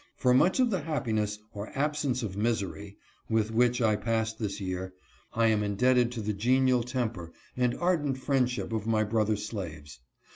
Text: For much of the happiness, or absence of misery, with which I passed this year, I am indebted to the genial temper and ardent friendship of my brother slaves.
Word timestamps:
For 0.17 0.33
much 0.33 0.59
of 0.59 0.71
the 0.71 0.79
happiness, 0.81 1.37
or 1.53 1.69
absence 1.77 2.23
of 2.23 2.35
misery, 2.35 2.97
with 3.29 3.51
which 3.51 3.83
I 3.83 3.95
passed 3.95 4.39
this 4.39 4.59
year, 4.59 4.95
I 5.35 5.45
am 5.45 5.61
indebted 5.61 6.11
to 6.13 6.21
the 6.21 6.33
genial 6.33 6.81
temper 6.81 7.31
and 7.55 7.75
ardent 7.75 8.17
friendship 8.17 8.73
of 8.73 8.87
my 8.87 9.03
brother 9.03 9.35
slaves. 9.35 9.99